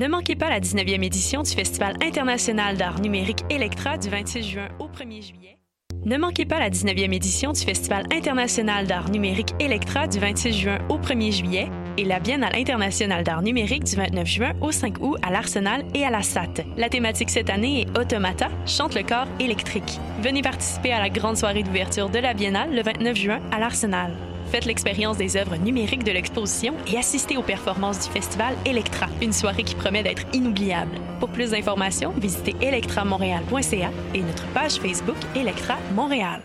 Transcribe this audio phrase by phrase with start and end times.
[0.00, 4.68] Ne manquez pas la 19e édition du Festival international d'art numérique Electra du 26 juin
[4.78, 5.58] au 1er juillet.
[6.06, 10.78] Ne manquez pas la 19e édition du Festival international d'art numérique Electra du 26 juin
[10.88, 11.68] au 1er juillet
[11.98, 16.02] et la Biennale internationale d'art numérique du 29 juin au 5 août à l'Arsenal et
[16.02, 16.64] à la SAT.
[16.78, 20.00] La thématique cette année est Automata, chante le corps électrique.
[20.22, 24.16] Venez participer à la grande soirée d'ouverture de la Biennale le 29 juin à l'Arsenal.
[24.50, 29.32] Faites l'expérience des œuvres numériques de l'exposition et assistez aux performances du festival Electra, une
[29.32, 30.96] soirée qui promet d'être inoubliable.
[31.20, 36.42] Pour plus d'informations, visitez electramontréal.ca et notre page Facebook Electra Montréal.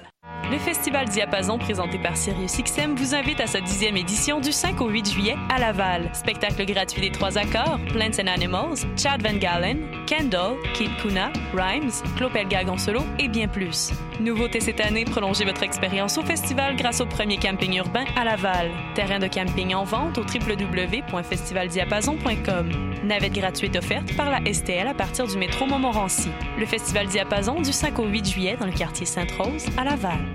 [0.52, 4.90] Le Festival Diapason, présenté par SiriusXM, vous invite à sa dixième édition du 5 au
[4.90, 6.12] 8 juillet à Laval.
[6.14, 11.90] Spectacle gratuit des trois accords, Plants and Animals, Chad Van Galen, Kendall, Kid Kuna, Rhymes,
[12.16, 13.92] Clopelgag en solo et bien plus.
[14.20, 18.70] Nouveauté cette année, prolongez votre expérience au festival grâce au premier camping urbain à Laval.
[18.94, 22.70] Terrain de camping en vente au www.festivaldiapason.com.
[23.04, 26.30] Navette gratuite offerte par la STL à partir du métro Montmorency.
[26.60, 30.35] Le Festival Diapason du 5 au 8 juillet dans le quartier Sainte-Rose à Laval.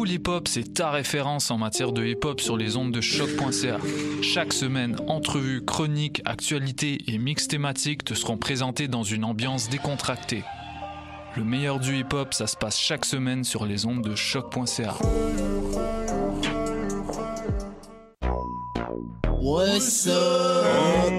[0.00, 3.02] Pool Hip Hop, c'est ta référence en matière de hip hop sur les ondes de
[3.02, 3.76] choc.ca.
[4.22, 10.42] Chaque semaine, entrevues, chroniques, actualités et mix thématiques te seront présentés dans une ambiance décontractée.
[11.36, 14.94] Le meilleur du hip hop, ça se passe chaque semaine sur les ondes de choc.ca.
[19.38, 21.12] What's up?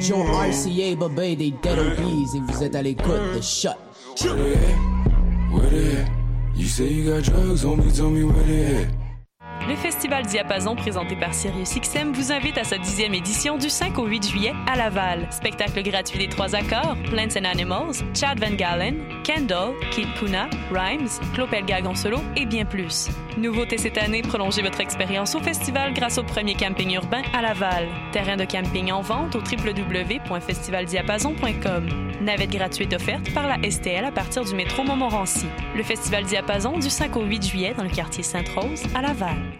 [0.00, 3.70] Joe RCA, des Dead Obies, et vous êtes à l'écoute de Shot.
[5.50, 6.19] What it?
[6.60, 8.99] You say you got drugs, homie, tell me where they at.
[9.70, 14.06] Le Festival Diapason, présenté par SiriusXM, vous invite à sa dixième édition du 5 au
[14.06, 15.28] 8 juillet à Laval.
[15.30, 21.20] Spectacle gratuit des trois accords, Plants and Animals, Chad Van Galen, Kendall, Kid Kuna, Rhymes,
[21.34, 23.10] Clopelgag en solo et bien plus.
[23.36, 27.86] Nouveauté cette année, prolongez votre expérience au festival grâce au premier camping urbain à Laval.
[28.10, 31.88] Terrain de camping en vente au www.festivaldiapason.com.
[32.22, 35.46] Navette gratuite offerte par la STL à partir du métro Montmorency.
[35.76, 39.59] Le Festival Diapason du 5 au 8 juillet dans le quartier Sainte-Rose à Laval.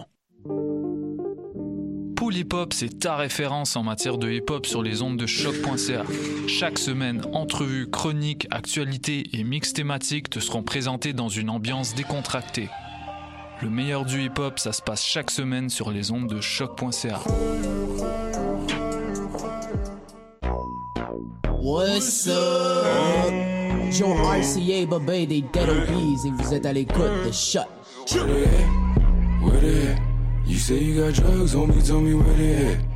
[0.43, 5.25] Pool Hip Hop, c'est ta référence en matière de hip hop sur les ondes de
[5.25, 6.03] choc.ca.
[6.47, 12.69] Chaque semaine, entrevues, chroniques, actualités et mix thématiques te seront présentés dans une ambiance décontractée.
[13.61, 17.19] Le meilleur du hip hop, ça se passe chaque semaine sur les ondes de choc.ca.
[21.61, 23.31] What's up?
[23.91, 27.59] Joe RCA, Bobé, des Dead Obies, et vous êtes à l'écoute de Shot.
[28.15, 28.47] What it?
[29.43, 29.97] What it?
[30.01, 30.10] You
[30.61, 32.90] say you got drugs, homie, tell me where they at.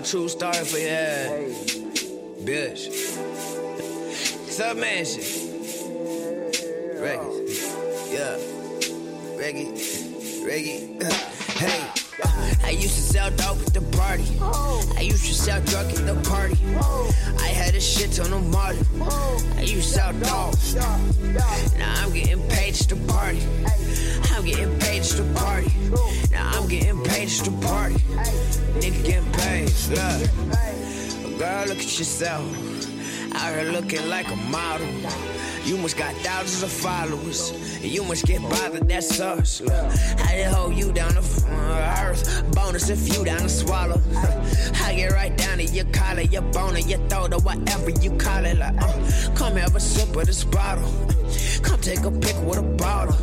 [0.00, 1.76] A true story for your ass.
[2.44, 2.90] Bitch.
[4.48, 5.22] Sub mansion.
[6.98, 7.30] Reggie.
[8.10, 8.38] Yeah.
[9.36, 9.70] Reggie.
[10.46, 10.98] Reggie.
[11.58, 12.00] hey.
[12.64, 14.24] I used to sell dope at the party.
[14.96, 16.56] I used to sell drugs at the party.
[17.38, 18.78] I had a shit ton of Molly.
[19.56, 20.74] I used to sell dogs.
[20.74, 23.42] Now I'm getting paid to party.
[24.40, 25.70] I'm getting paid to party.
[26.30, 27.96] Now I'm getting paid to party.
[28.80, 29.68] Nigga getting paid.
[29.90, 31.38] Look.
[31.38, 32.46] Girl, look at yourself.
[33.34, 34.88] Out here looking like a model.
[35.64, 37.52] You must got thousands of followers.
[37.84, 39.60] You must get bothered, that's us.
[39.60, 42.50] Look, I just hold you down to earth.
[42.52, 44.00] Bonus if you down to swallow.
[44.82, 48.44] I get right down to your collar, your bone, your throat, or whatever you call
[48.44, 48.58] it.
[48.58, 50.90] Like, uh, come have a sip of this bottle.
[51.62, 53.14] Come take a pic with a bottle.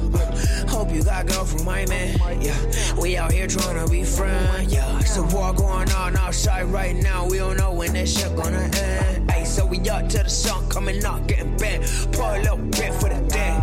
[0.69, 2.17] Hope you got girl from my man.
[2.41, 2.55] Yeah,
[3.01, 4.71] we out here trying to be friends.
[4.71, 7.27] Yeah, it's a war going on outside right now.
[7.27, 9.16] We don't know when this shit gonna end.
[9.57, 11.83] So we up to the sun coming up, getting bent.
[12.11, 13.57] Pour a little bit for the day.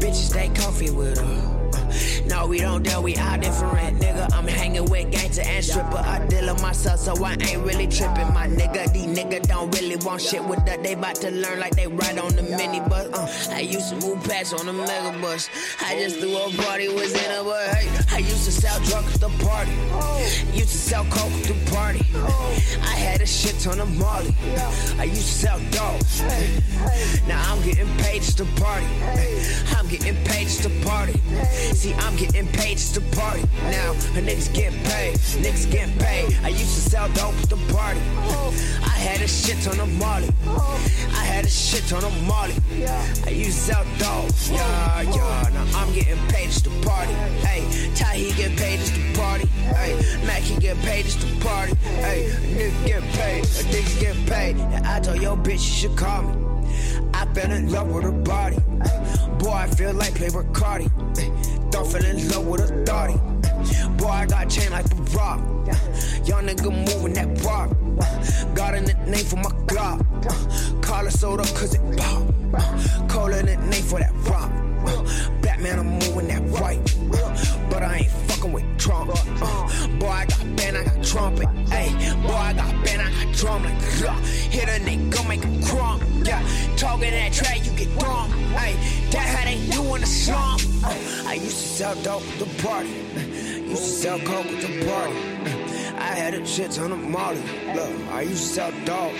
[0.00, 1.53] Bitches stay comfy with her.
[2.26, 4.32] No, we don't deal, we all different, nigga.
[4.34, 5.98] I'm hanging with gangster and stripper.
[5.98, 8.32] I deal with myself, so I ain't really tripping.
[8.32, 10.82] My nigga, these niggas don't really want shit with that.
[10.82, 13.12] They about to learn like they ride on the minibus.
[13.12, 15.48] Uh, I used to move past on the mega bus.
[15.80, 19.14] I just threw a party, was in a but hey, I used to sell drugs
[19.14, 19.72] at the party.
[20.56, 22.00] Used to sell coke at the party.
[22.82, 24.34] I had a shit ton of Molly.
[24.98, 26.22] I used to sell dogs.
[27.28, 28.86] Now I'm getting paid to party.
[29.76, 31.20] I'm getting paid to party.
[31.74, 33.42] See, I'm getting paid just to party.
[33.70, 35.16] Now a niggas getting paid.
[35.42, 36.36] Niggas getting paid.
[36.42, 38.00] I used to sell dope at the party.
[38.84, 40.28] I had a shit ton of Molly.
[40.46, 42.54] I had a shit ton of Molly.
[43.26, 44.30] I used to sell dope.
[44.50, 45.48] Yeah, yeah.
[45.52, 47.12] Now I'm getting paid just to party.
[47.46, 47.62] Hey,
[47.94, 49.46] Ty he get paid just to party.
[49.46, 49.94] Hey,
[50.26, 51.74] Mac he get paid just to party.
[52.04, 53.44] Hey, a nigga get paid.
[53.44, 54.56] A nigga get paid.
[54.56, 56.44] And I told your bitch you should call me.
[57.12, 58.58] I fell in love with her body.
[59.38, 60.88] Boy, I feel like Playboy Cardi.
[61.74, 63.14] Don't feel in love with a thotty.
[63.98, 65.40] Boy, I got chain like a rock.
[66.24, 67.68] Young nigga moving that rock.
[68.54, 70.00] Got a nickname for my Glock.
[70.80, 73.08] Call it soda cause it pop.
[73.08, 74.52] Call it name for that rock.
[75.42, 76.78] Batman, I'm moving that right.
[77.68, 78.10] But I ain't
[78.44, 79.10] fucking with Trump.
[79.14, 81.48] Uh, boy, I got band, I got trumpet.
[81.68, 81.90] Hey,
[82.22, 84.12] boy, I got band, I got drum like uh,
[84.50, 86.02] Hit a nigga, make him crump.
[86.24, 86.42] Yeah,
[86.76, 88.30] talking that track, you get dumb.
[88.30, 88.74] Hey,
[89.10, 90.60] that how they do in the slump.
[90.84, 92.88] Uh, I used to sell dope at the party.
[93.64, 95.63] Used to sell coke at the party.
[95.96, 97.40] I had a shit ton of Molly.
[97.74, 99.14] Look, I used to sell dog.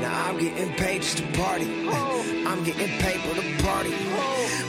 [0.00, 1.88] Now I'm getting paid just to party.
[2.46, 3.94] I'm getting paid for the party.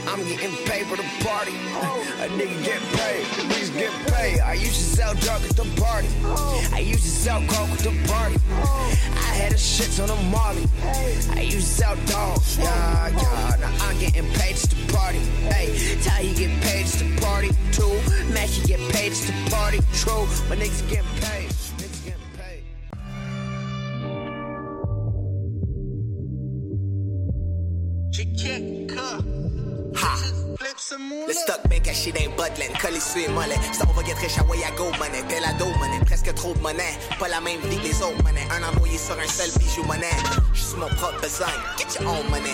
[0.07, 1.51] I'm getting paid for the party.
[1.51, 3.25] A nigga get paid.
[3.49, 4.39] Niggas get paid.
[4.39, 6.07] I used to sell drugs at the party.
[6.73, 8.37] I used to sell coke at the party.
[8.49, 10.65] I had a shit ton of Molly.
[11.35, 12.57] I used to sell dogs.
[12.57, 13.55] Yeah, yeah.
[13.59, 15.19] Now I'm getting paid just to party.
[15.51, 17.99] Hey, Ty he get paid just to party too.
[18.33, 19.79] Mac he get paid just to party.
[19.93, 20.55] True, my
[31.27, 33.59] Le stock bien caché d'un bottling, collé sur les mollets.
[33.73, 35.23] Ça, on va get rich à way I go, money.
[35.27, 35.99] Pelado, money.
[36.05, 36.97] Presque trop de monnaie.
[37.19, 38.47] Pas la même vie que les autres, money.
[38.51, 40.09] Un envoyé sur un seul bijou, money.
[40.53, 41.47] J'suis sur mon propre besogne.
[41.77, 42.53] Get your own money.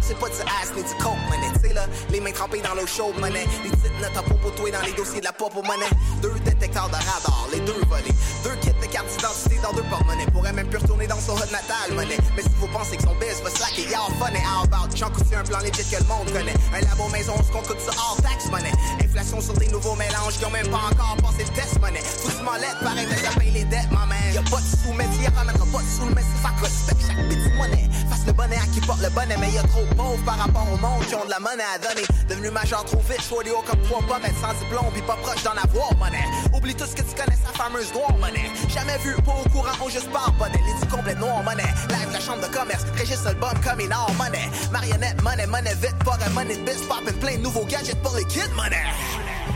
[0.00, 1.52] C'est pas du ass ni du coke, money.
[1.60, 3.46] T'sais là, les mains trempées dans l'eau chaude, money.
[3.64, 5.90] Les petites notes à propos toi dans les dossiers de la pop money.
[6.22, 8.14] Deux détecteurs de radar, les deux volés.
[8.44, 10.26] Deux kits de carte d'identité dans deux porte-monnaie.
[10.32, 12.16] Pourrait même plus retourner dans son hood natal, money.
[12.36, 14.96] Mais si vous pensez que son biz va slacker, y'a en fun et how about.
[14.96, 16.56] J'en coûte un plan legit que le monde connaît?
[16.72, 18.72] Un labo maison, ce qu'on coûte ça hors tax, money.
[19.04, 22.00] Inflation sur des nouveaux mélanges qui ont même pas encore passé le test, money.
[22.00, 24.18] Foutu lettre, pareil, mais paye les dettes, ma man.
[24.32, 27.50] Y'a pas de sous, mais t'y remettra pas de sous, mais c'est respecte chaque petit
[27.56, 27.88] monnaie.
[28.28, 30.76] Le bonnet à qui porte le bonnet, mais y'a trop de pauvres par rapport au
[30.76, 32.06] monde qui ont de la monnaie à donner.
[32.28, 35.42] Devenu majeur trop vite, choix haut comme trois pommes, être sans diplôme, pis pas proche
[35.44, 36.28] d'en avoir, monnaie.
[36.52, 38.52] Oublie tout ce que tu connais, sa fameuse noire, monnaie.
[38.68, 40.60] Jamais vu, pas au courant, on juste parle, bonnet.
[40.60, 41.72] Les dix complètes noir, monnaie.
[41.88, 44.50] Live, la chambre de commerce, registre album comme une or, monnaie.
[44.70, 46.84] Marionnette, monnaie, monnaie vite, forêt, monnaie de bis,
[47.20, 48.84] plein de nouveaux gadgets pour les kids, monnaie.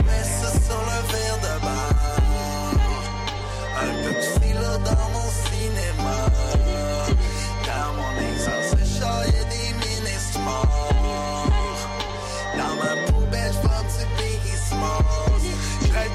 [0.03, 1.53] Mais ce verre de
[3.77, 6.52] Un peu de dans mon cinéma
[12.57, 12.93] Now my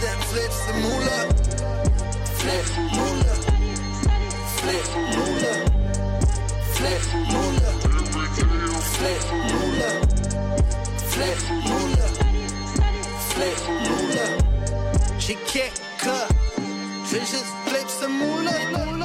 [0.03, 1.23] that flip some moolah.
[2.39, 2.67] Flip
[2.97, 3.37] moolah.
[4.59, 5.59] Flip moolah.
[6.77, 7.75] Flip moolah.
[8.95, 9.97] Flip moolah.
[11.13, 12.11] Flip moolah.
[13.33, 14.31] Flip moolah.
[15.19, 16.31] She can't cut.
[17.09, 18.98] She just flips some moolah.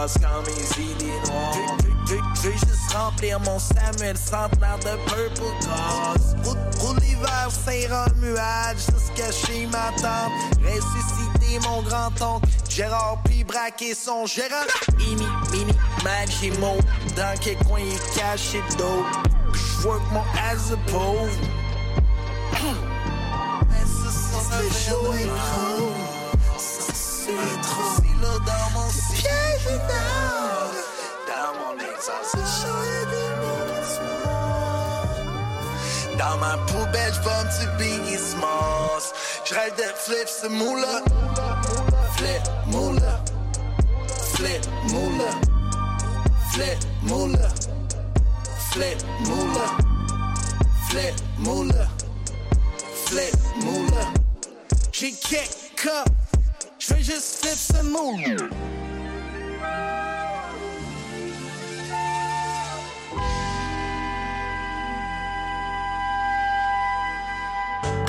[0.00, 1.76] Jases, quand mes idées noires.
[2.06, 6.36] Je veux juste remplir mon Samuel centenaire de purple gauze.
[6.80, 10.32] Roule l'hiver, Saint-Romuald, jusqu'à chez ma tante.
[10.64, 14.66] Ressusciter mon grand-oncle, Gérard, puis braquer son gérant.
[14.98, 15.72] Mini, mini,
[16.58, 16.78] mon
[17.16, 19.04] dans quel coin il est caché d'eau.
[19.82, 21.30] J'work mon as a pauvre.
[23.68, 24.60] Mais ça, ça,
[36.18, 39.12] Dans ma poubelle, un petit Biggie Smalls.
[39.44, 41.02] J'rêve de flip ce moula.
[42.16, 43.20] Flip moula.
[44.34, 45.30] Flip moula.
[46.52, 47.48] Flip moula.
[48.70, 49.66] Flip moula.
[50.88, 51.88] Flip moula.
[53.06, 54.04] Flip moula.
[54.92, 56.08] J'ai kick up.
[56.78, 58.79] J'vais juste flip ce moula.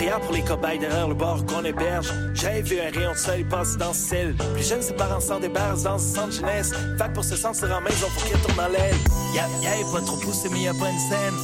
[0.02, 2.12] Prière pour les cobayes derrière le bord qu'on héberge.
[2.34, 4.36] J'avais vu un rayon de soleil passer dans ce ciel.
[4.56, 6.72] Plus jeune, ses parents s'en débarrassent dans ce centre jeunesse.
[6.72, 8.96] Que pour se sentir en maison, faut qu'il tourne en l'aile.
[9.36, 11.36] Y'a, y'a pas trop poussé, mais y'a pas une scène.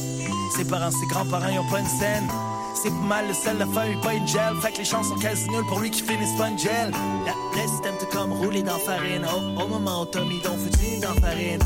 [0.56, 2.26] Ses parents, ses grands-parents, y'ont pas une scène.
[2.74, 4.56] C'est pas mal le sel, la famille, pas une gel.
[4.60, 6.90] Fait que les chances sont quasi nulles pour lui qui finissent pas une gel.
[7.26, 9.24] La, le système te comme rouler dans farine.
[9.24, 10.56] Au, au moment où t'as mis ton
[11.00, 11.60] dans farine.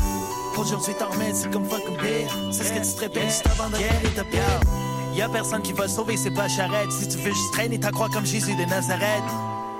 [0.55, 2.27] Aujourd'hui, t'en remets, c'est comme fucking beer.
[2.51, 5.17] C'est ce que tu te répètes, juste avant de et t'as pire.
[5.17, 6.91] Y'a personne qui va sauver, c'est pas charrette.
[6.91, 9.23] Si tu veux juste traîner ta croix comme Jésus de Nazareth.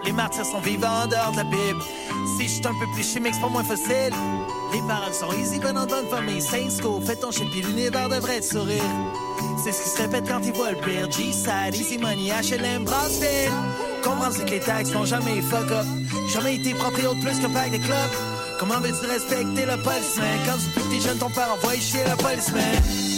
[0.06, 1.82] Les martyrs sont vivants en dehors de la Bible.
[2.38, 4.14] Si je suis un peu plus chimique, c'est pas moins facile.
[4.74, 6.42] Les paroles sont easy, ben en bonne famille.
[6.42, 8.84] Saint School, fais ton shit, puis l'univers devrait te sourire.
[9.64, 11.10] C'est ce qui se répète quand ils voient le pire.
[11.10, 13.52] G-Side, Easy Money, HLM, Brassville.
[14.04, 15.86] Comprends c'est que les taxes n'ont jamais fuck up?
[16.34, 17.96] Jamais été propre autre plus qu'un pack de clubs.
[18.60, 20.40] Comment veux-tu respecter le policeman?
[20.46, 23.13] Quand tu plus que t'es jeune, ton père envoie chier le policeman?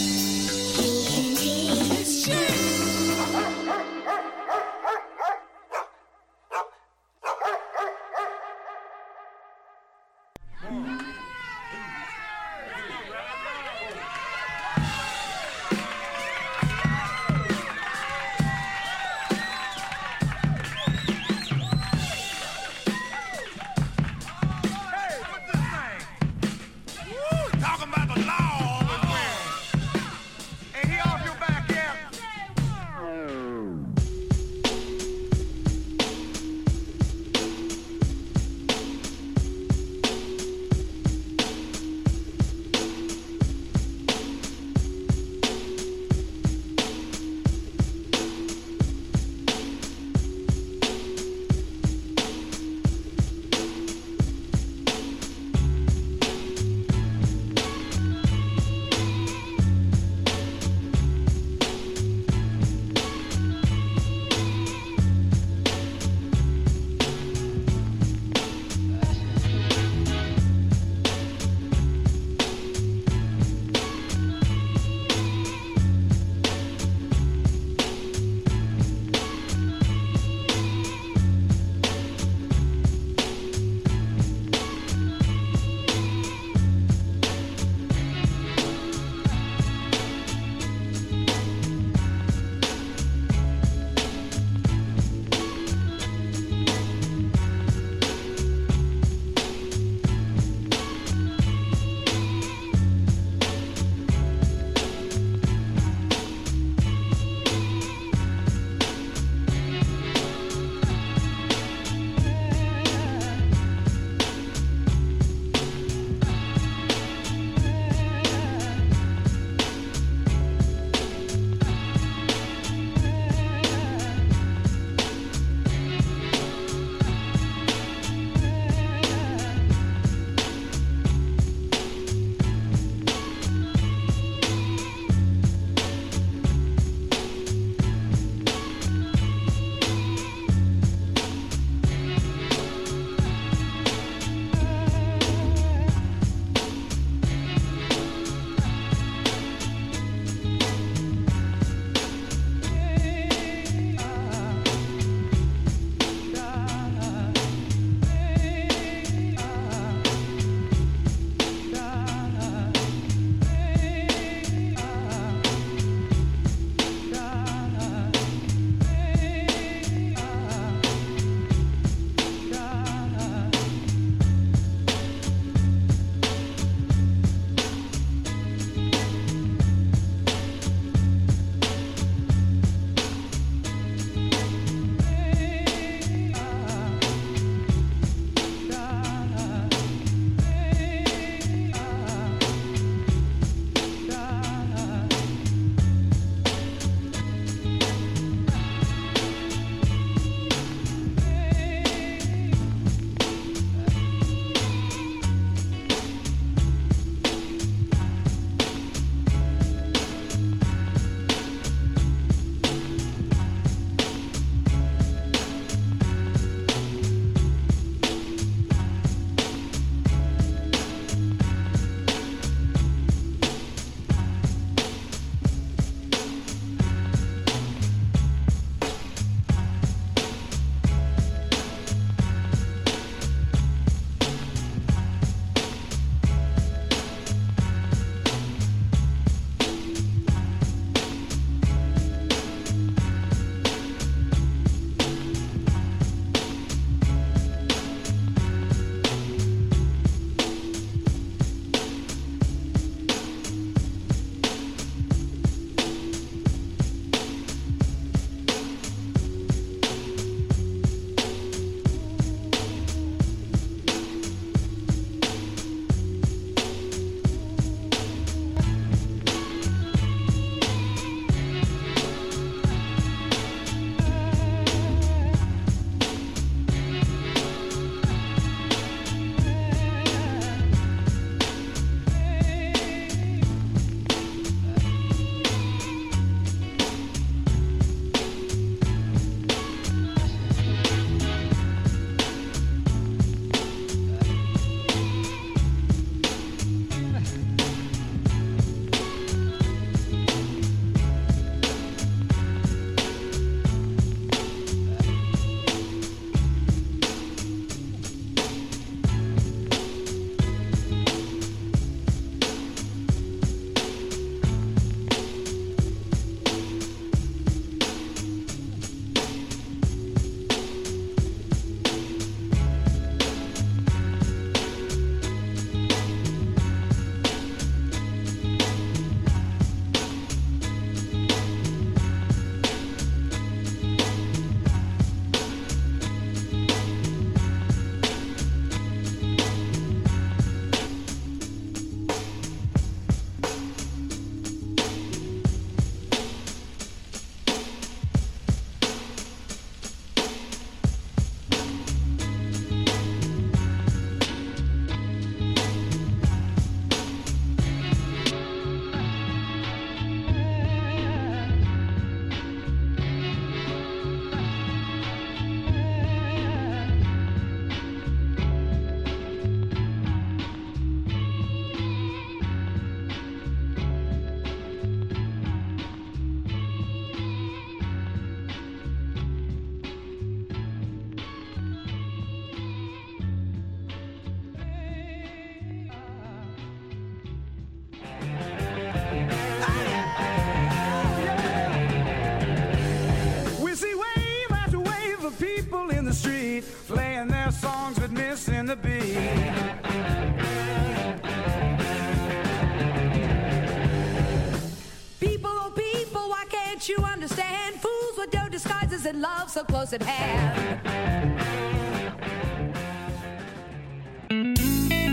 [409.86, 410.52] Close at hand.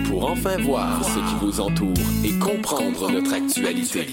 [0.10, 4.08] Pour enfin voir ce qui vous entoure et comprendre notre actualité,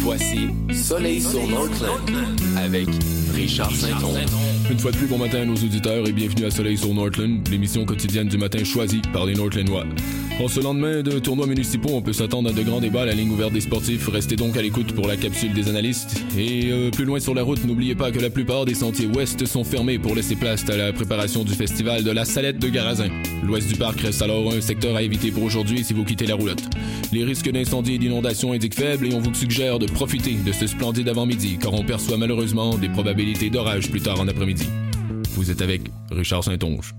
[0.00, 2.10] voici Soleil sur Northland
[2.56, 2.88] avec
[3.34, 4.26] Richard Saint-Onge.
[4.70, 7.46] Une fois de plus, bon matin à nos auditeurs et bienvenue à Soleil sur Northland,
[7.50, 9.84] l'émission quotidienne du matin choisie par les Northlandois.
[10.40, 13.12] En ce lendemain de tournois municipaux, on peut s'attendre à de grands débats à la
[13.12, 14.08] ligne ouverte des sportifs.
[14.08, 16.24] Restez donc à l'écoute pour la capsule des analystes.
[16.38, 19.44] Et euh, plus loin sur la route, n'oubliez pas que la plupart des sentiers ouest
[19.44, 23.10] sont fermés pour laisser place à la préparation du festival de la Salette de Garazin.
[23.44, 26.36] L'ouest du parc reste alors un secteur à éviter pour aujourd'hui si vous quittez la
[26.36, 26.62] roulotte.
[27.12, 30.66] Les risques d'incendie et d'inondation indiquent faibles et on vous suggère de profiter de ce
[30.66, 34.66] splendide avant-midi car on perçoit malheureusement des probabilités d'orage plus tard en après-midi.
[35.34, 36.94] Vous êtes avec Richard Saint-Onge.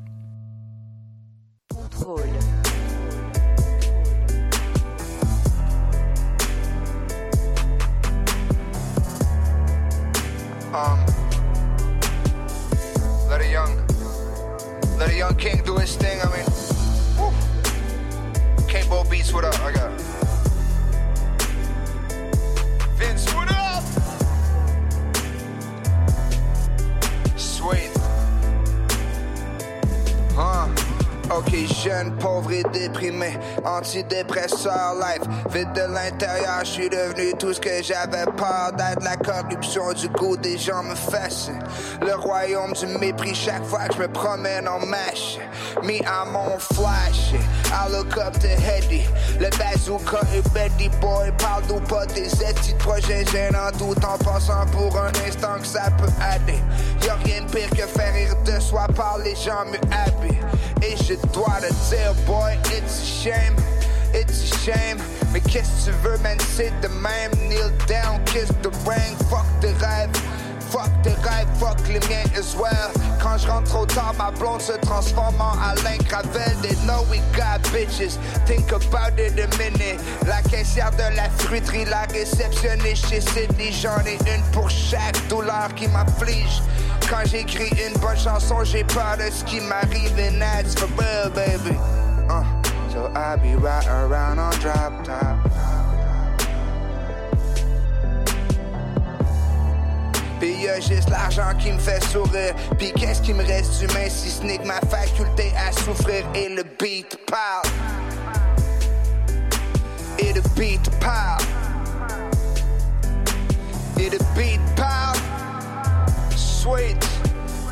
[19.34, 19.60] What up?
[19.62, 19.81] I got
[31.42, 35.24] Ok, jeune, pauvre et déprimé, antidépresseur life.
[35.52, 39.04] Vite de l'intérieur, je suis devenu tout ce que j'avais peur d'être.
[39.04, 41.60] La corruption du goût des gens me fascine.
[42.06, 45.40] Le royaume du mépris chaque fois que je me promène en mâche.
[45.82, 47.34] Me, I'm on flash.
[47.72, 49.04] I look up to Heady.
[49.40, 51.32] Le bazooka et Betty Boy.
[51.40, 53.72] Parle d'où pas des de projets gênants.
[53.80, 56.60] Tout en pensant pour un instant que ça peut aller.
[57.04, 60.38] Y'a rien de pire que faire rire de soi par les gens mieux happy.
[60.82, 63.56] Je dois te dire, boy, it's a shame.
[64.14, 64.98] It's a shame.
[65.32, 66.38] Mais qu'est-ce que tu veux, man,
[66.82, 66.88] de.
[67.48, 69.16] Kneel down, kiss the ring.
[69.30, 70.51] Fuck the rêves.
[70.72, 72.92] Fuck tes rêves, fuck les miens as well.
[73.22, 76.56] Quand je rentre trop tard, ma blonde se transforme en Alain Gravel.
[76.62, 78.18] They know we got bitches.
[78.46, 80.00] Think about it a minute.
[80.26, 83.74] La caissière de la fruiterie, la réceptionniste chez Sydney.
[83.74, 86.62] J'en ai une pour chaque douleur qui m'afflige.
[87.10, 90.18] Quand j'écris une bonne chanson, j'ai peur de ce qui m'arrive.
[90.18, 91.78] And that's for real, baby.
[92.30, 92.46] Uh,
[92.90, 95.51] so I be right around on drop top.
[100.42, 102.56] Pis y'a juste l'argent qui me fait sourire.
[102.80, 106.26] Pis qu'est-ce qui me reste d'humain si ce n'est que ma faculté à souffrir?
[106.34, 107.70] Et le beat parle.
[110.18, 111.44] Et le beat parle.
[114.00, 115.20] Et le beat parle.
[116.36, 117.08] Sweet.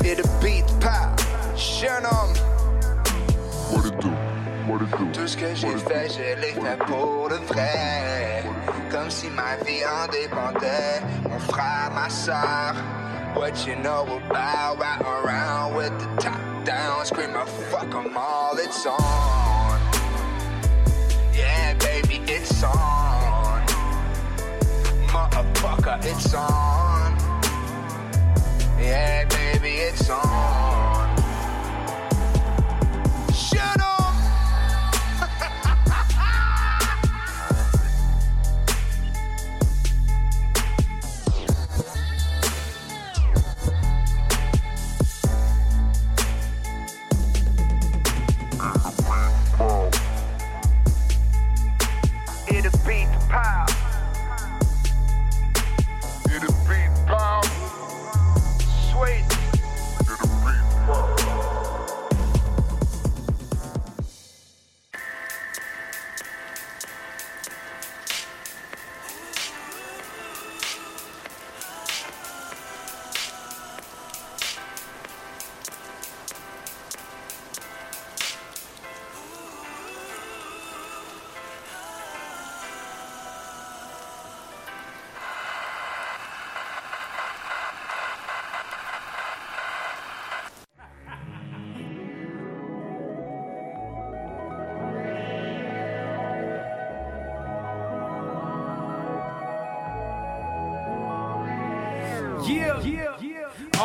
[0.04, 1.16] Et le beat parle.
[1.56, 2.49] Jeune homme.
[5.12, 8.42] Tout ce que j'ai fait, je l'ai fait pour de vrai.
[8.90, 11.02] Comme si ma vie en dépendait.
[11.28, 12.74] Mon frère, ma soeur.
[13.36, 17.04] What you know about right around with the top down.
[17.04, 19.78] Scream a fuck 'em all, it's on.
[21.34, 23.62] Yeah, baby, it's on.
[25.08, 27.16] Motherfucker, it's on.
[28.80, 30.49] Yeah, baby, it's on.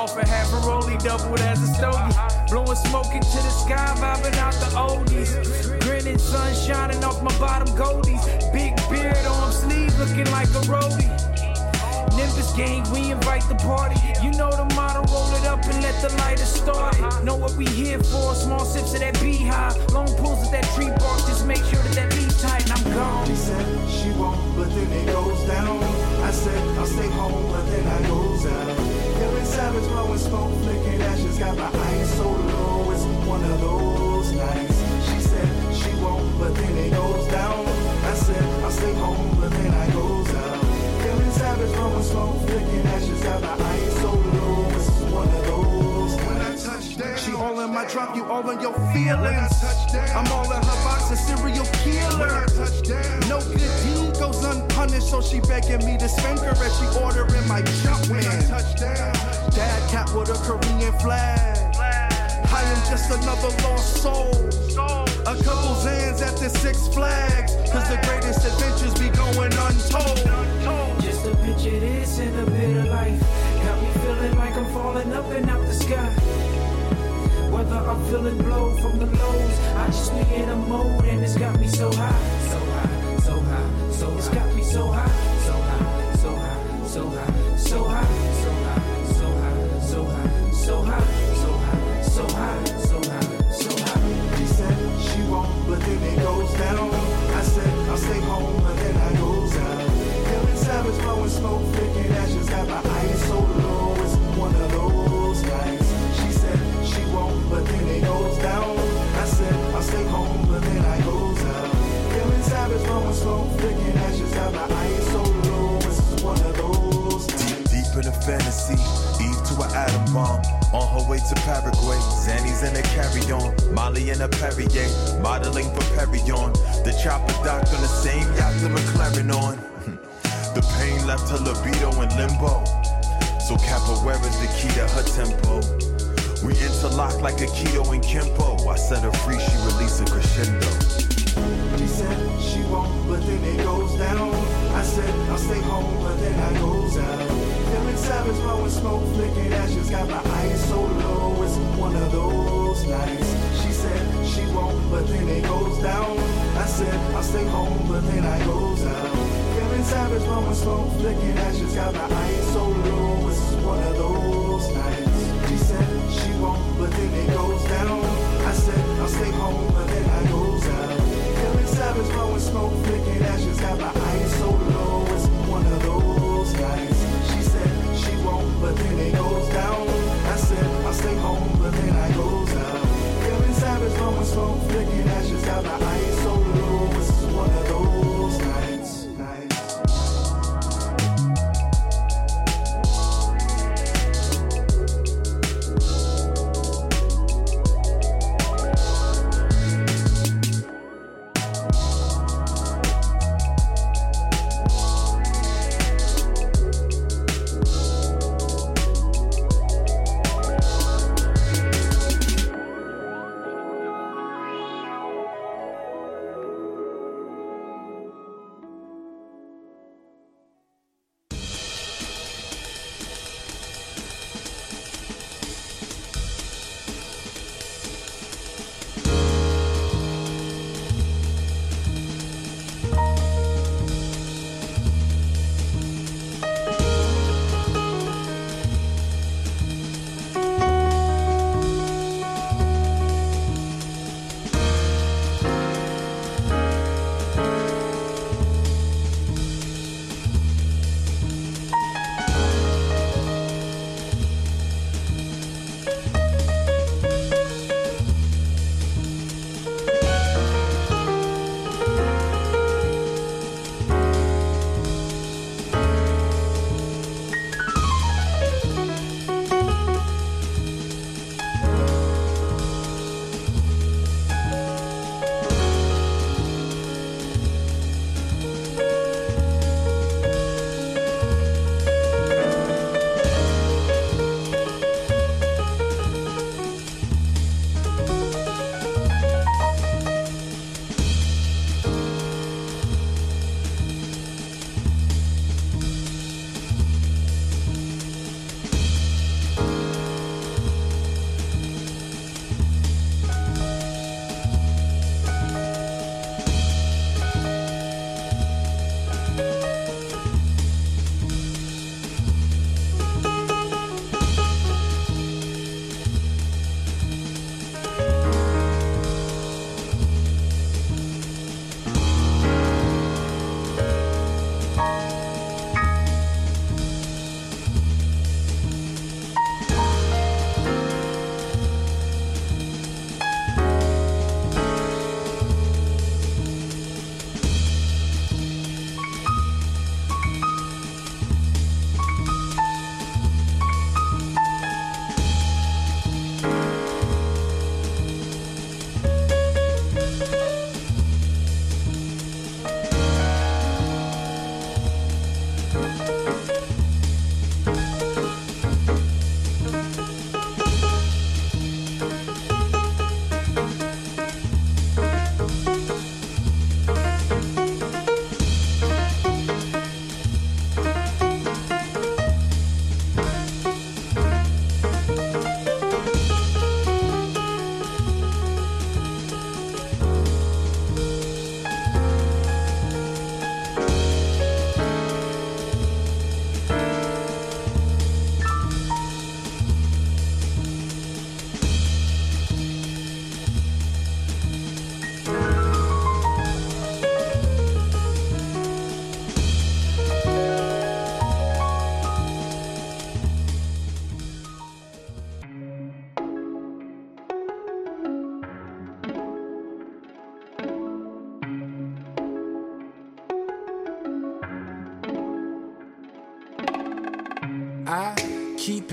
[0.06, 2.14] Off a half a rollie, doubled as a stogie.
[2.52, 5.34] Blowing smoke into the sky, vibing out the oldies.
[5.82, 8.22] Grinning, sun shining off my bottom goldies.
[8.54, 11.10] Big beard on sleeve, looking like a roadie.
[12.16, 14.00] Nimbus gang, we invite the party.
[14.22, 16.94] You know the motto, roll it up and let the lighter start.
[17.24, 19.76] Know what we here for, small sips of that beehive.
[19.92, 22.94] Long pulls of that tree bark, just make sure that that be tight and I'm
[22.94, 23.26] gone.
[23.26, 25.84] She said she won't, but then it goes down.
[26.22, 31.02] I said I'll stay home, but then I goes I Feeling savage, blowing smoke, flicking
[31.02, 31.40] ashes.
[31.40, 34.78] Got my eyes so low, it's one of those nights.
[35.10, 37.66] She said she won't, but then it goes down.
[37.66, 40.60] I said I'll stay home, but then I goes out.
[41.02, 43.24] Feeling savage, blowing smoke, flicking ashes.
[43.24, 44.35] Got my eyes so low.
[47.74, 49.64] I drop you all on your feelings.
[50.14, 52.46] I'm all in her box, a serial killer.
[53.28, 57.48] No good deed goes unpunished, so she begging me to spank her as she ordering
[57.48, 58.50] my Jumpman.
[59.56, 61.76] Dad cat with a Korean flag.
[61.80, 64.32] I am just another lost soul.
[65.28, 71.02] A couple Zans at the Six Flags, cause the greatest adventures be going untold.
[71.02, 73.20] Just a picture this in a bit of life.
[73.64, 76.35] Got me feeling like I'm falling up and out the sky.
[77.56, 81.58] Whether I'm feeling blow from the lows, I just need a mode and it's got
[81.58, 82.45] me so high.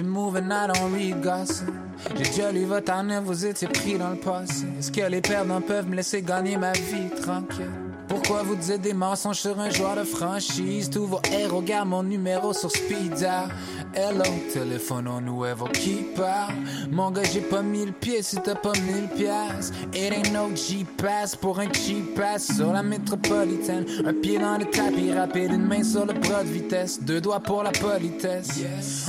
[0.03, 1.69] It moving, I don't read gossip.
[2.17, 4.67] J'ai déjà lu votre année, vous étiez pris dans le passé.
[4.79, 7.71] Est-ce que les perdants peuvent me laisser gagner ma vie tranquille?
[8.09, 10.91] Pourquoi vous dites des mensonges sur un joueur de franchise?
[10.91, 13.49] Tous vos héros gardent mon numéro sur speed dial.
[13.95, 16.55] Hello, téléphone nouveau qui parle.
[16.91, 19.71] Mon gars, j'ai pas mille pieds si t'as pas mille pièces.
[19.93, 23.85] It ain't no G-Pass pour un cheap pass sur la métropolitaine.
[24.07, 27.03] Un pied dans le tapis rapide, une main sur le bras de vitesse.
[27.03, 28.63] Deux doigts pour la politesse.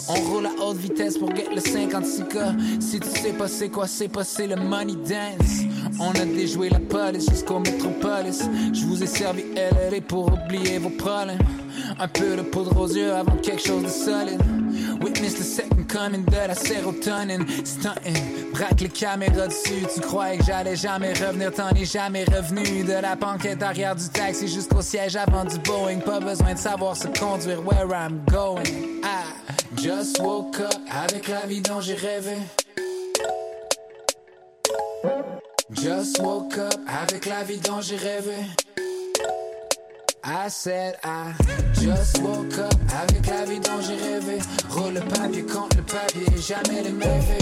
[0.09, 2.81] On roule à haute vitesse pour get le 56K.
[2.81, 5.61] Si tu sais pas c'est quoi, c'est pas c'est le money dance.
[5.97, 8.43] On a déjoué la police jusqu'au métropolis.
[8.73, 11.39] Je vous ai servi LLA pour oublier vos problèmes.
[11.99, 14.62] Un peu de poudre aux yeux avant quelque chose de solide.
[15.01, 17.45] Witness the second coming de la sérotonine.
[17.65, 19.85] Stunting, braque les caméras dessus.
[19.93, 22.83] Tu croyais que j'allais jamais revenir, t'en es jamais revenu.
[22.83, 25.99] De la banquette arrière du taxi jusqu'au siège avant du Boeing.
[25.99, 28.63] Pas besoin de savoir se conduire where I'm going.
[29.03, 29.23] I
[29.81, 32.37] just woke up avec la vie dont j'ai rêvé.
[35.71, 38.35] Just woke up avec la vie dont j'ai rêvé.
[40.25, 41.33] I said I
[41.73, 44.39] just woke up avec la vie dont j'ai rêvé.
[44.69, 47.39] Roule le papier contre le papier, jamais les mauvais.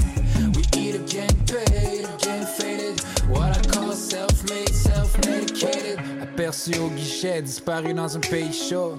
[0.55, 3.01] We eat again, paid, again faded.
[3.31, 5.99] What I call self-made, self-medicated.
[6.21, 8.95] Aperçu au guichet, disparu dans un pays chaud.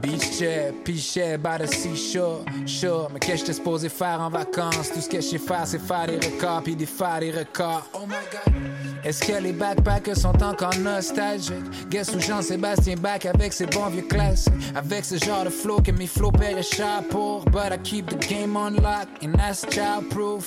[0.00, 2.44] Beach chair, pichet, by the seashore.
[2.66, 4.90] Sure, mais qu'est-ce que j'étais supposé faire en vacances?
[4.92, 7.86] Tout ce que je sais faire, c'est faire des records, puis des faire des records.
[7.92, 8.54] Oh my god.
[9.02, 11.54] Est-ce que les backpackers sont encore nostalgiques?
[11.88, 14.52] Guess où Jean-Sébastien back avec ses bons vieux classiques?
[14.74, 17.44] Avec ce genre de flow que mes paieraient cher pour.
[17.46, 20.46] But I keep the game on lock and that's childproof.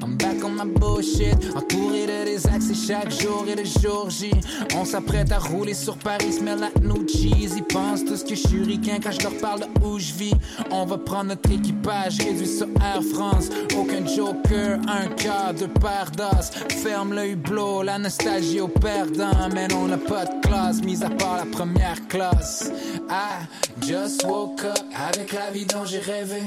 [0.00, 4.30] I'm back on my bullshit, entouré de des accès chaque jour et de jour J.
[4.76, 7.54] On s'apprête à rouler sur Paris, smell like new cheese.
[7.56, 10.12] Ils pensent tout ce que je suis ricain quand je leur parle de où je
[10.12, 10.34] vis.
[10.70, 13.48] On va prendre notre équipage, réduit sur Air France.
[13.76, 16.50] Aucun joker, un deux paires d'os.
[16.82, 19.48] Ferme le hublot, la nostalgie au perdant.
[19.52, 22.70] Mais on n'a pas de classe, mis à part la première classe.
[23.10, 23.46] I
[23.86, 24.78] just woke up
[25.08, 26.42] avec la vie dont j'ai rêvé.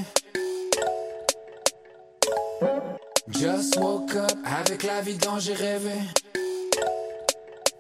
[3.30, 5.92] Just woke up avec la vie dont j'ai rêvé.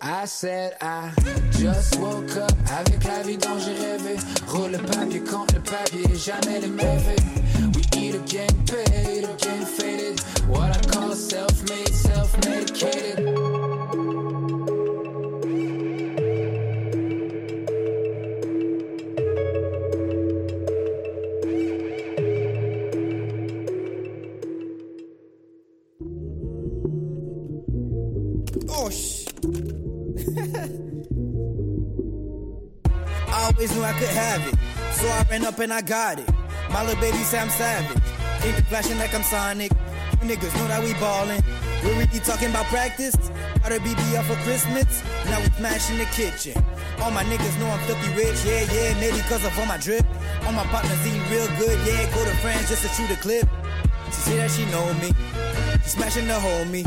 [0.01, 1.11] I said I
[1.59, 4.17] just woke up avec la vie dont j'ai rêvé.
[4.47, 7.15] Roule le papier contre le papier, jamais les mauvais.
[7.73, 10.19] We eat again, paid, again faded.
[10.47, 13.60] What I call self-made, self-medicated.
[34.21, 34.55] Have it.
[34.93, 36.29] So I ran up and I got it.
[36.69, 38.03] My little baby say I'm savage.
[38.41, 39.71] They flashing like I'm Sonic.
[40.21, 41.43] You niggas know that we ballin'.
[41.83, 43.15] We really talking about practice.
[43.63, 45.03] Got a BB up for Christmas.
[45.25, 46.55] Now we smashing the kitchen.
[47.01, 48.37] All my niggas know I'm filthy rich.
[48.45, 50.05] Yeah, yeah, maybe cause of all my drip.
[50.45, 51.77] All my partners eating real good.
[51.85, 53.47] Yeah, go to France just to shoot a clip.
[54.07, 55.09] She say that she know me.
[55.83, 56.85] She smashing the homie.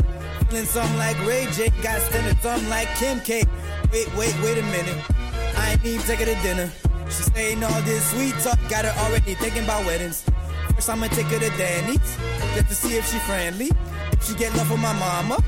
[0.49, 1.69] Feeling something like Ray J.
[1.81, 3.43] Got standing something like Kim K.
[3.91, 4.99] Wait, wait, wait a minute.
[5.57, 6.84] I ain't even her to dinner.
[7.07, 8.59] She saying all this sweet talk.
[8.69, 10.23] Got her already thinking about weddings.
[10.75, 12.17] First I'ma take her to Danny's.
[12.55, 13.71] Just to see if she friendly.
[14.11, 15.43] If she get love from my mama.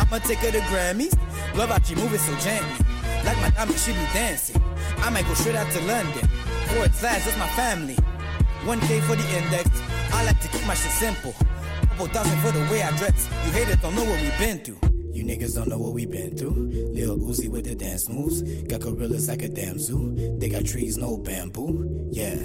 [0.00, 1.16] I'ma take her to Grammys.
[1.56, 2.84] Love how she moving so gently.
[3.24, 4.62] Like my diamond, she be dancing.
[4.98, 6.28] I might go straight out to London.
[6.68, 7.96] Forward slash, that's my family.
[8.64, 9.70] 1K for the index.
[10.12, 11.34] I like to keep my shit simple.
[11.88, 13.28] Couple thousand for the way I dress.
[13.46, 14.93] You haters don't know what we been through.
[15.24, 16.68] You niggas don't know what we been through.
[16.92, 18.42] Lil Uzi with the dance moves.
[18.64, 20.14] Got gorillas like a damn zoo.
[20.38, 22.10] They got trees, no bamboo.
[22.12, 22.36] Yeah.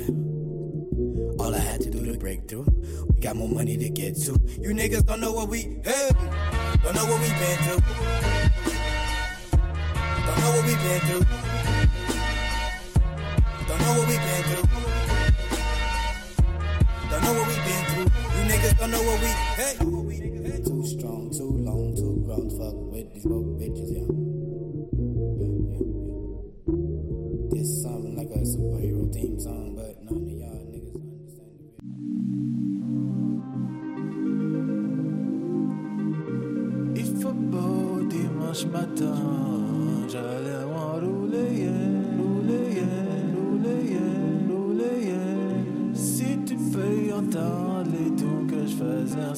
[1.43, 2.67] All I had to do to break through.
[3.13, 4.32] We got more money to get to.
[4.61, 6.09] You niggas don't know what we hey,
[6.82, 7.84] don't know what we been through.
[10.23, 11.25] Don't know what we been through.
[13.67, 14.67] Don't know what we been through.
[17.09, 18.07] Don't know what we been through.
[18.39, 20.09] You niggas don't know what we hey.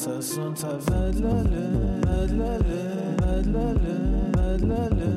[0.02, 1.70] essas unter Vedlele,
[2.02, 3.96] Vedlele, Vedlele,
[4.36, 5.12] Vedlele.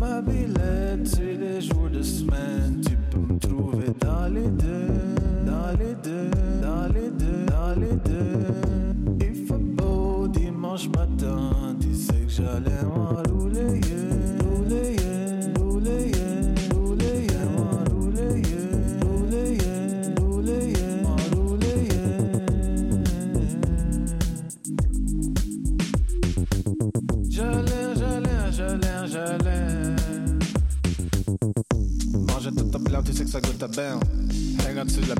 [0.00, 1.72] Ma billette, c'est les.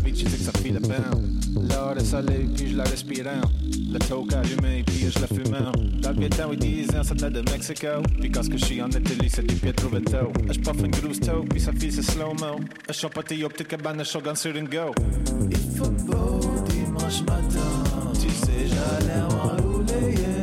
[0.04, 1.04] Weed, tu sais que ça file bien.
[1.54, 3.24] L'or est salé, puis je la respire.
[3.92, 6.00] Le toke allumé, puis je la fume.
[6.00, 7.86] Dans le Vietnam, ils disent, ça venait de Mexico.
[8.20, 10.32] Puis quand je suis en Italie, c'est du Pietro Veto.
[10.50, 12.60] Je puff une grosse toke, puis ça file, c'est slow-mo.
[12.88, 14.94] Je chante pas tes petite cabane, je shogun sur une go.
[15.50, 18.12] Il faut beau dimanche matin.
[18.14, 20.42] Tu sais, j'allais en rouler, yeah.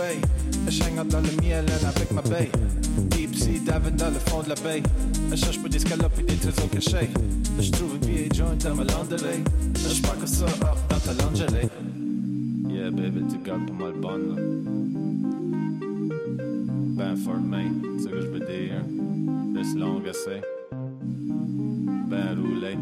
[0.00, 2.50] hang out dans le miel avec ma baie.
[3.10, 4.82] Deep sea diving dans le fond de la baie.
[5.30, 7.10] Je cherche pour des scalopes et des trésors cachés.
[7.58, 9.44] Je trouve une vieille joint dans ma lingerie.
[9.76, 11.68] Je parle que ça up dans ta lingerie.
[12.68, 14.42] Yeah, baby, tu gardes pas mal bonne, là.
[16.96, 18.82] Ben fort main, c'est ce que je veux dire.
[19.54, 20.40] Laisse longue assez.
[22.08, 22.76] Ben roulé.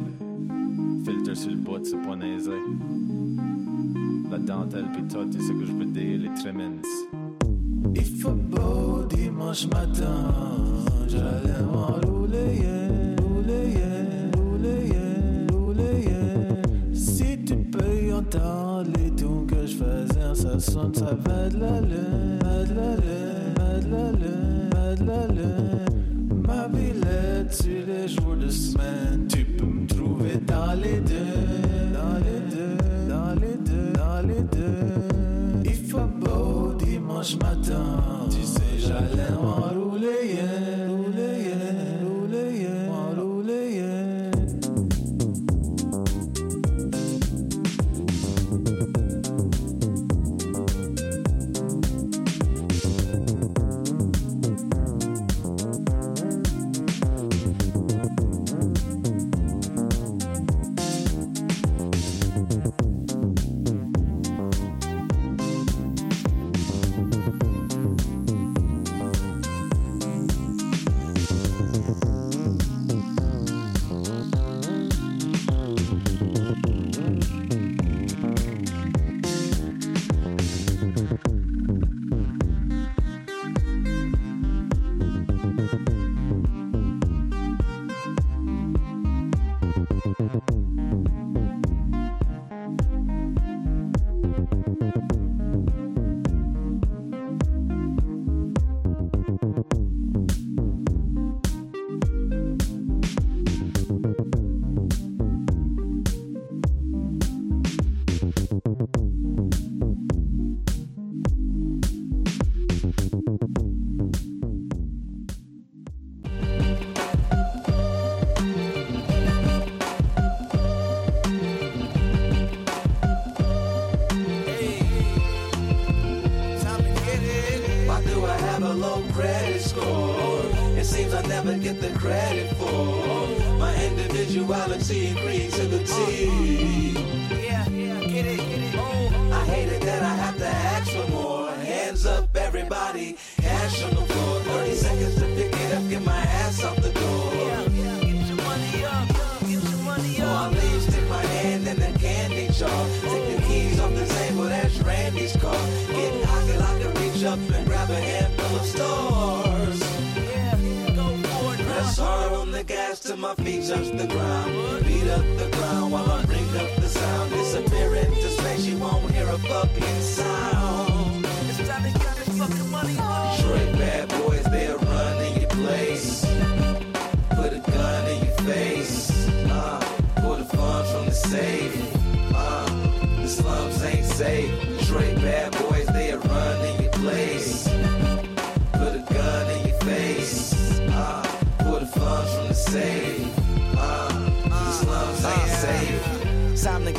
[1.05, 2.53] Filtre sur le bout, c'est pas naisé.
[4.33, 6.81] La dentelle pis tout, c'est ce que je veux dire, les tremens.
[7.95, 10.33] Il faut beau dimanche matin,
[11.07, 13.02] j'allais en rouler, yeah,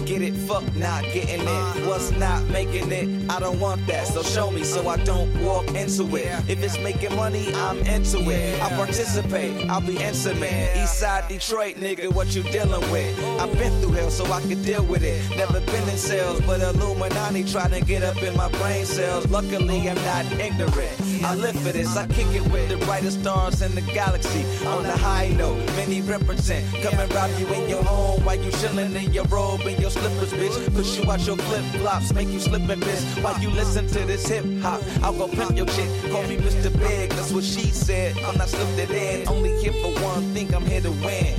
[0.06, 1.88] Get it, fuck not getting it.
[1.88, 3.32] What's not making it?
[3.32, 6.28] I don't want that, so show me so I don't walk into it.
[6.50, 8.62] If it's making money, I'm into it.
[8.62, 10.76] I participate, I'll be intimate.
[10.76, 13.18] Eastside Detroit, nigga, what you dealing with?
[13.40, 15.22] I've been through hell, so I can deal with it.
[15.38, 19.26] Never been in sales, but Illuminati trying to get up in my brain cells.
[19.30, 21.03] Luckily, I'm not ignorant.
[21.24, 21.96] I live for this.
[21.96, 24.44] I kick it with the brightest stars in the galaxy.
[24.68, 26.66] On the high note, many represent.
[26.84, 29.90] Come and rob you in your home while you chillin' in your robe and your
[29.90, 30.76] slippers, bitch.
[30.76, 33.04] Push you out your flip flops, make you slip and miss.
[33.20, 35.90] While you listen to this hip hop, I'll go pimp your chick.
[36.12, 36.72] Call me Mr.
[36.78, 38.18] Big, that's what she said.
[38.20, 39.28] I'm not slipped it in.
[39.30, 41.36] Only here for one, think I'm here to win.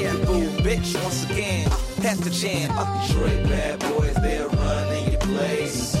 [0.00, 1.68] Yeah, boo, bitch, once again.
[2.00, 2.70] Pass the chin.
[3.08, 5.95] Straight bad boys, they'll run in your place.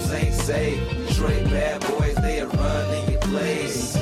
[0.00, 1.10] Slums ain't safe.
[1.10, 3.96] Straight bad boys, they'll run in your place.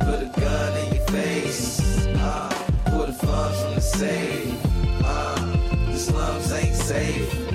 [0.00, 2.06] Put a gun in your face.
[2.06, 4.60] Uh, pull the funds from the safe.
[5.04, 7.51] Uh, the slums ain't safe.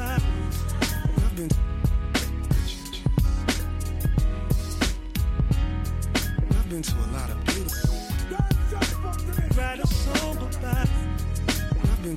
[0.00, 0.20] Song
[1.16, 1.50] I've been
[6.50, 7.96] I've been to a lot of beautiful
[9.56, 12.16] Write a song about I've been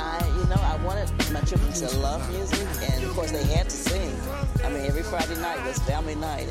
[0.00, 3.64] I, you know, I wanted my children to love music, and of course they had
[3.64, 4.14] to sing.
[4.64, 6.48] I mean, every Friday night was family night,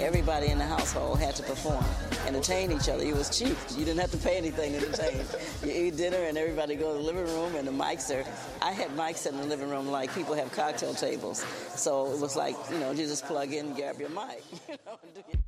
[0.00, 1.84] everybody in the household had to perform,
[2.26, 3.04] entertain each other.
[3.04, 3.56] It was cheap.
[3.76, 5.24] You didn't have to pay anything to entertain.
[5.64, 8.24] You eat dinner, and everybody go to the living room, and the mics are.
[8.62, 11.44] I had mics in the living room like people have cocktail tables,
[11.74, 14.42] so it was like you know, you just plug in, grab your mic.
[14.68, 15.40] You know,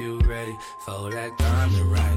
[0.00, 2.15] you ready for that diamond rings,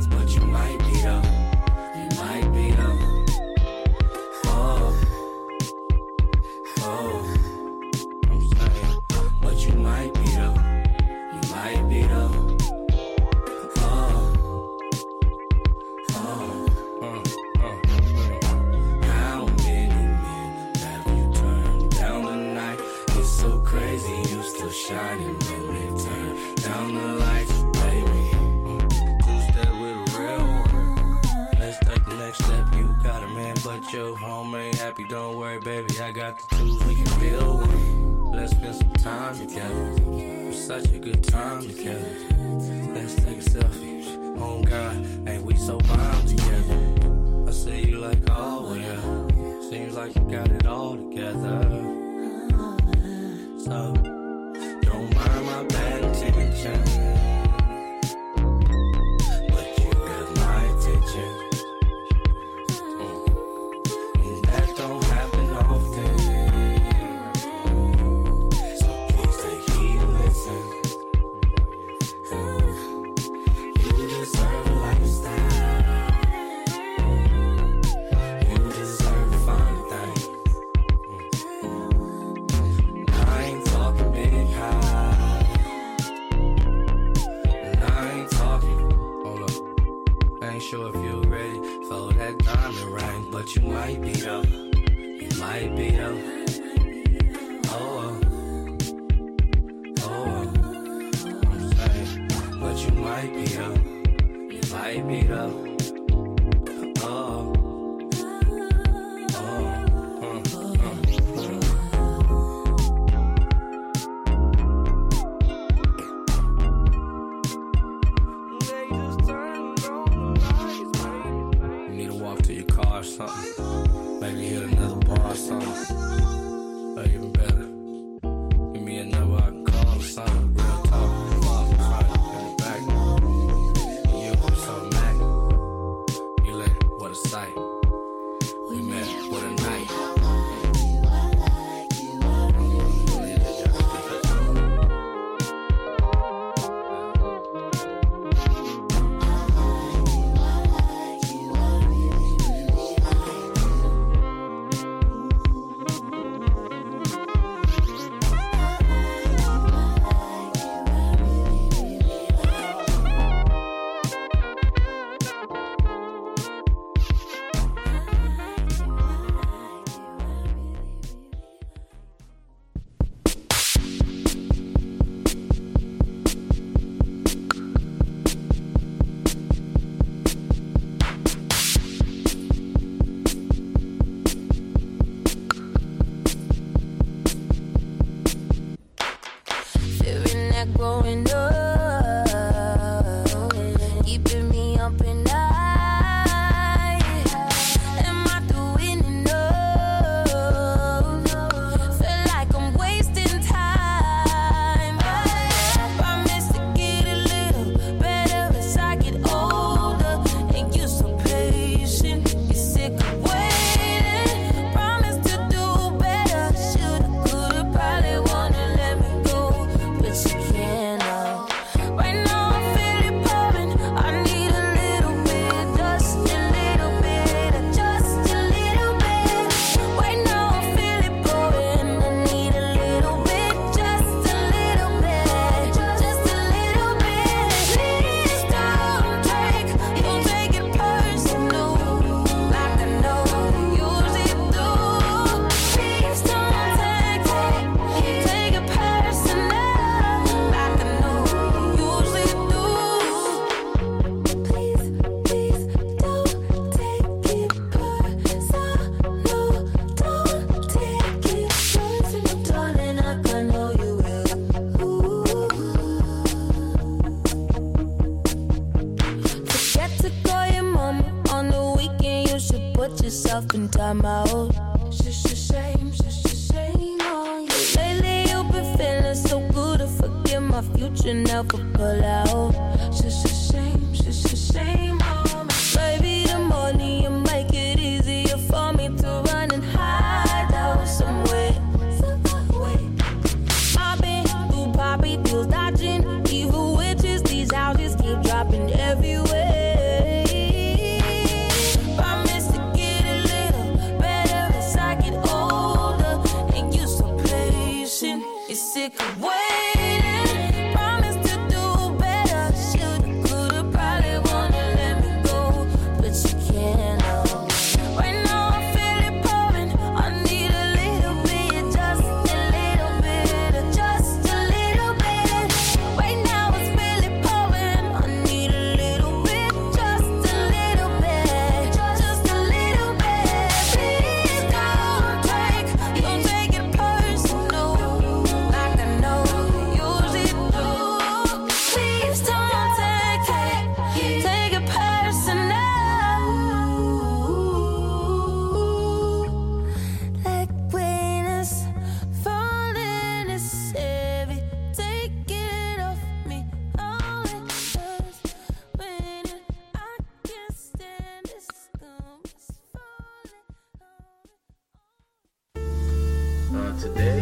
[366.80, 367.22] today,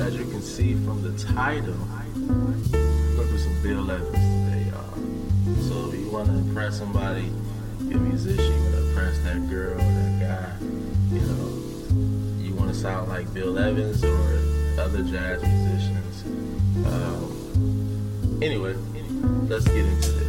[0.00, 4.70] as you can see from the title, I'm going to do some Bill Evans today,
[4.70, 4.94] y'all.
[5.68, 7.30] So if you want to impress somebody,
[7.82, 10.66] you're a musician, you want to impress that girl, that guy,
[11.14, 11.62] you know,
[12.42, 16.24] you want to sound like Bill Evans or other jazz musicians.
[16.86, 18.74] Um, anyway,
[19.46, 20.21] let's get into it.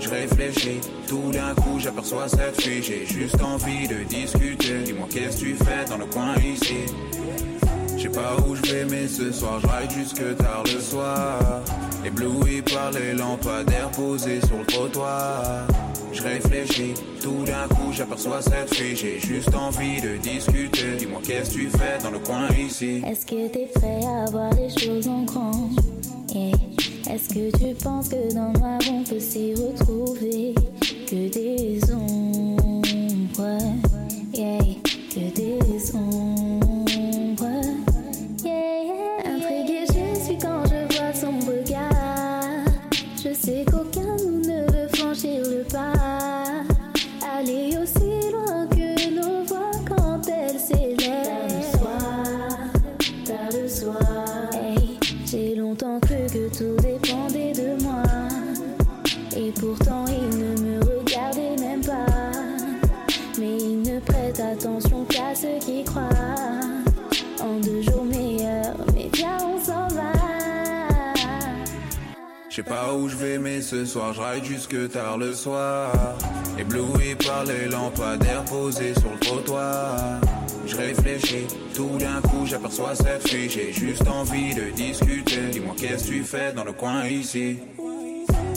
[0.00, 2.82] Je réfléchis, tout d'un coup j'aperçois cette fille.
[2.82, 4.82] J'ai juste envie de discuter.
[4.84, 6.86] Dis-moi qu'est-ce que tu fais dans le coin ici?
[7.96, 11.38] Je sais pas où je vais, mais ce soir je jusque tard le soir.
[12.04, 15.66] Ébloui par les lampadaires posés sur le trottoir.
[16.12, 18.96] Je réfléchis, tout d'un coup j'aperçois cette fille.
[18.96, 20.96] J'ai juste envie de discuter.
[20.98, 23.02] Dis-moi qu'est-ce que tu fais dans le coin ici?
[23.06, 25.68] Est-ce que t'es prêt à voir les choses en grand?
[26.34, 26.56] Yeah.
[27.08, 30.54] Est-ce que tu penses que dans noir on peut s'y retrouver?
[31.06, 33.58] Que des ombres,
[34.34, 34.58] yeah,
[35.12, 36.39] que des ombres,
[72.90, 75.92] pas où je vais, mais ce soir je ride jusque tard le soir.
[76.58, 79.96] Ébloui par les lampadaires posés sur le trottoir.
[80.66, 83.48] Je réfléchis, tout d'un coup j'aperçois cette fille.
[83.48, 85.50] J'ai juste envie de discuter.
[85.52, 87.58] Dis-moi qu'est-ce que tu fais dans le coin ici?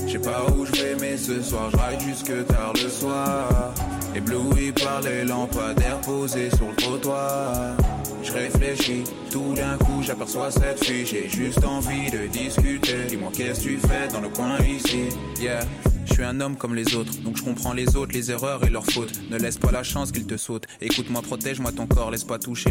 [0.08, 3.74] Je pas où je vais, mais ce soir je ride jusque tard le soir.
[4.16, 7.76] Ébloui par les lampadaires posés sur le trottoir.
[8.24, 9.04] Je réfléchis.
[9.32, 11.06] Tout d'un coup, j'aperçois cette fille.
[11.06, 13.06] J'ai juste envie de discuter.
[13.10, 15.10] Dis-moi, qu'est-ce que tu fais dans le coin ici?
[15.40, 15.66] Yeah.
[16.06, 18.70] Je suis un homme comme les autres, donc je comprends les autres, les erreurs et
[18.70, 19.22] leurs fautes.
[19.32, 20.66] Ne laisse pas la chance qu'ils te sautent.
[20.82, 22.62] Écoute-moi, protège-moi ton corps, laisse pas toucher